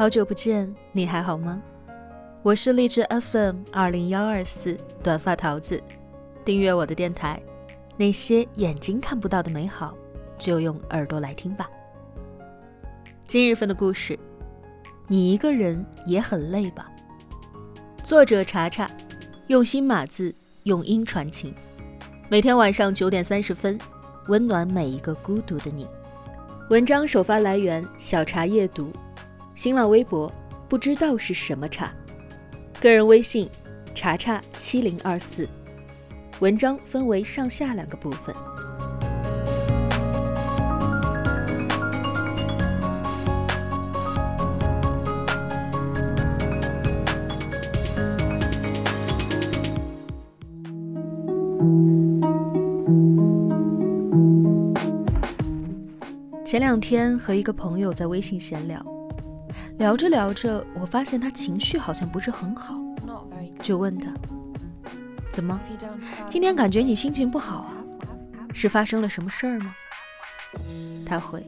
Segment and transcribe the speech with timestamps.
[0.00, 1.60] 好久不见，你还好吗？
[2.42, 5.78] 我是励志 FM 二零幺二四短发桃子，
[6.42, 7.38] 订阅我的电台，
[7.98, 9.94] 那些眼睛看不到的美好，
[10.38, 11.68] 就用耳朵来听吧。
[13.26, 14.18] 今日份的故事，
[15.06, 16.90] 你一个人也很累吧？
[18.02, 18.90] 作者查查，
[19.48, 21.54] 用心码字，用音传情，
[22.30, 23.78] 每天晚上九点三十分，
[24.28, 25.86] 温暖每一个孤独的你。
[26.70, 28.90] 文章首发来源：小茶夜读。
[29.60, 30.32] 新浪微博
[30.70, 31.92] 不知道是什么茶，
[32.80, 33.46] 个人微信
[33.94, 35.46] 查查七零二四。
[36.38, 38.34] 文章分为上下两个部分。
[56.46, 58.89] 前两天和一个朋友在微信闲聊。
[59.80, 62.78] 聊着聊着，我发现他情绪好像不是很好，
[63.62, 64.12] 就问他
[65.32, 65.58] ：“怎么，
[66.28, 67.72] 今天感觉你心情不好啊？
[68.52, 69.74] 是发生了什么事儿吗？”
[71.06, 71.42] 他回：“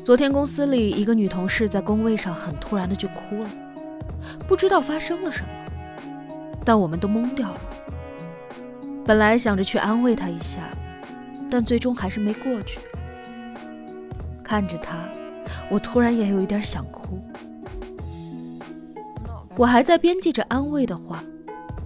[0.00, 3.50] 昨天公司里一个女同事在工位上很突然的就哭了，
[4.46, 5.48] 不知道发生了什么，
[6.64, 7.60] 但我们都懵掉了。
[9.04, 10.70] 本来想着去安慰她一下，
[11.50, 12.78] 但最终还是没过去。
[14.44, 14.96] 看着她。”
[15.72, 17.18] 我突然也有一点想哭，
[19.56, 21.24] 我还在编辑着安慰的话，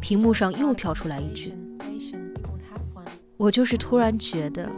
[0.00, 1.54] 屏幕上又跳出来一句
[3.38, 4.68] ：“我就是突然觉得，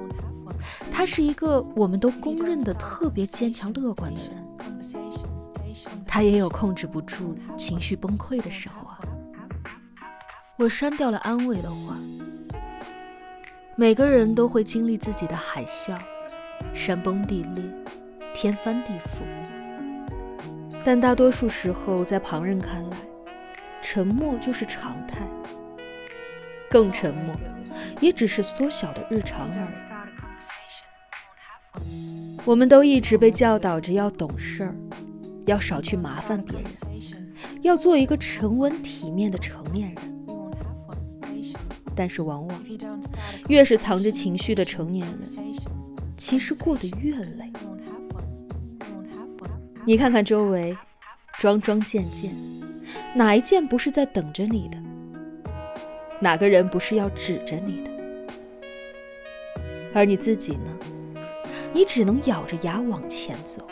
[0.93, 4.47] 他是一个我们都公认的特别坚强乐观的人，
[6.07, 9.01] 他也有控制不住情绪崩溃的时候啊。”
[10.61, 11.97] 我删掉了安慰的话。
[13.75, 15.99] 每个人都会经历自己的海啸，
[16.75, 17.65] 山崩地裂。
[18.41, 19.25] 天翻地覆，
[20.85, 22.97] 但大多数时候，在旁人看来，
[23.83, 25.27] 沉默就是常态。
[26.71, 27.35] 更沉默，
[28.01, 29.51] 也只是缩小的日常。
[32.45, 34.77] 我们都一直被教导着要懂事儿，
[35.47, 40.27] 要少去麻烦别人，要做一个沉稳体面的成年人。
[41.97, 42.65] 但是，往往
[43.49, 45.19] 越是藏着情绪的成年人，
[46.17, 47.51] 其实过得越累。
[49.89, 50.77] 你看看周围，
[51.39, 52.31] 桩桩件件，
[53.15, 54.79] 哪一件不是在等着你的？
[56.21, 57.91] 哪个人不是要指着你的？
[59.95, 60.79] 而你自己呢？
[61.73, 63.67] 你只能咬着牙往前走。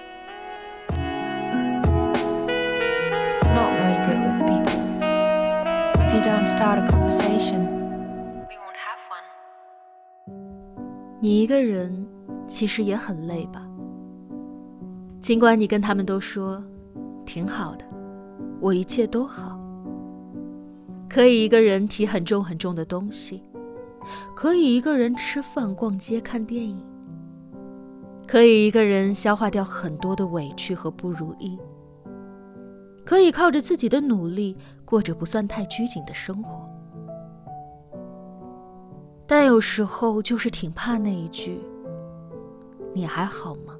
[11.21, 12.09] 你一个人
[12.49, 13.66] 其实也很累吧？
[15.21, 16.62] 尽管你跟他们都说
[17.25, 17.84] 挺好的，
[18.60, 19.59] 我一切都好，
[21.09, 23.43] 可以一个人提很重很重的东西，
[24.37, 26.78] 可以一个人吃饭、逛街、看电影，
[28.26, 31.59] 可以一个人消化掉很多的委屈和不如意，
[33.05, 36.69] 可以靠着自己的努力过着不算太拘谨的生活，
[39.26, 41.60] 但有时候就是挺怕那一句
[42.94, 43.75] “你还好吗？”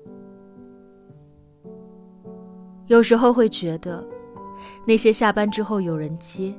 [2.87, 4.05] 有时候会觉得，
[4.87, 6.55] 那些下班之后有人接、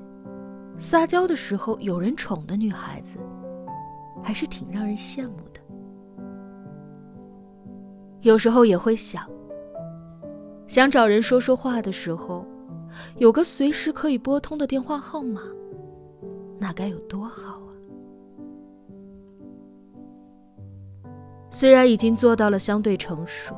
[0.78, 3.20] 撒娇的时候有人宠的女孩子，
[4.22, 5.60] 还是挺让人羡慕的。
[8.22, 9.24] 有时候也会想，
[10.68, 12.46] 想找人说说话的时候，
[13.16, 15.42] 有个随时可以拨通的电话号码，
[16.60, 17.72] 那该有多好啊！
[21.52, 23.56] 虽然已经做到了相对成熟，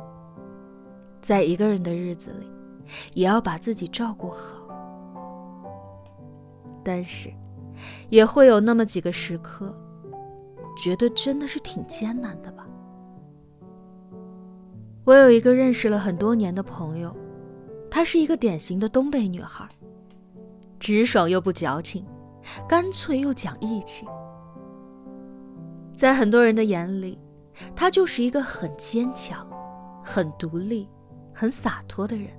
[1.20, 2.46] 在一个人的日子里。
[3.14, 4.38] 也要把自己照顾好，
[6.84, 7.32] 但是
[8.10, 9.74] 也会有那么几个时刻，
[10.78, 12.66] 觉得真的是挺艰难的吧。
[15.06, 17.16] 我有一个认识了很多年的朋友，
[17.90, 19.68] 她是一个典型的东北女孩，
[20.80, 22.06] 直爽又不矫情，
[22.68, 24.06] 干脆又讲义气。
[25.96, 27.20] 在很多人的眼里，
[27.76, 29.46] 她就是一个很坚强、
[30.04, 30.88] 很独立、
[31.34, 32.30] 很洒脱的人。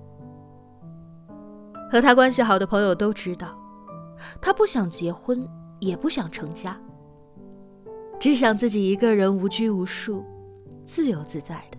[1.91, 3.59] 和他关系好的朋友都知道，
[4.41, 5.45] 他不想结婚，
[5.81, 6.81] 也不想成家，
[8.21, 10.25] 只想自己一个人无拘无束、
[10.85, 11.79] 自由自在的。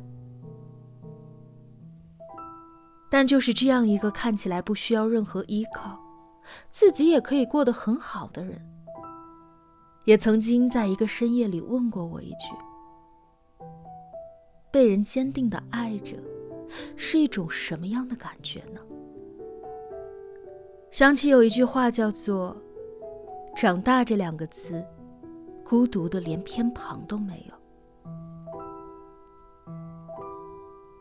[3.10, 5.98] 但就是这样一个看起来不需要任何依靠，
[6.72, 8.62] 自己也可以过得很好的人，
[10.04, 12.48] 也曾经在一个深夜里问过我一句
[14.72, 16.18] ：“被人坚定的爱着，
[16.98, 18.82] 是一种什么样的感觉呢？
[20.92, 22.54] 想起有一句话叫做
[23.56, 24.86] “长大”这两个字，
[25.64, 27.56] 孤独的连偏旁都没有。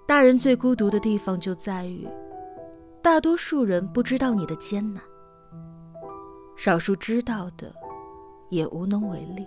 [0.07, 2.09] 大人最孤独的地方就在于，
[3.03, 5.03] 大多数人不知道你的艰难，
[6.57, 7.75] 少数知道的
[8.49, 9.45] 也无能为力。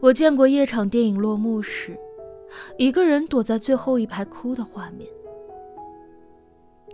[0.00, 1.94] 我见过夜场电影落幕时，
[2.78, 5.06] 一个人躲在最后一排哭的画面；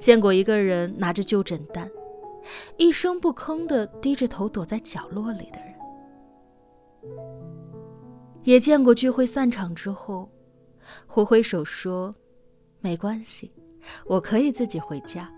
[0.03, 1.89] 见过一个人拿着就诊单，
[2.77, 5.73] 一声不吭的低着头躲在角落里的人。
[8.43, 10.29] 也见过聚会散场之后，
[11.07, 12.13] 挥挥手说
[12.83, 13.53] ：“没关系，
[14.05, 15.33] 我可以自己回家。”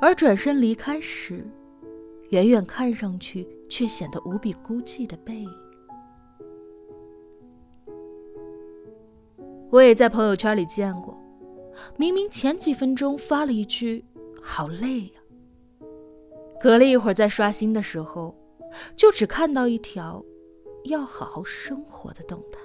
[0.00, 1.44] 而转身离开时，
[2.30, 5.50] 远远看上去却显得无比孤寂的背影。
[9.68, 11.18] 我也在朋友圈里见过，
[11.96, 14.04] 明明前几分钟发了一句
[14.42, 15.20] “好累呀”，
[16.60, 18.34] 隔了一会儿再刷新的时候，
[18.94, 20.24] 就只看到一条。
[20.88, 22.60] 要好好生活的动态。